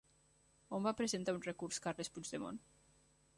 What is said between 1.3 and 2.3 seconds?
un recurs Carles